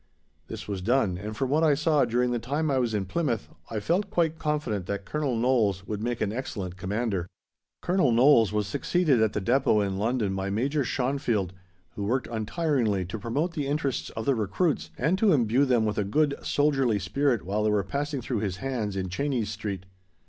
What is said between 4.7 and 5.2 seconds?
that